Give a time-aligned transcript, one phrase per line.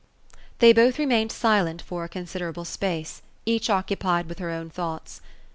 [0.57, 5.21] They both remained silent for a considerable space; each occupied with her own thoughta.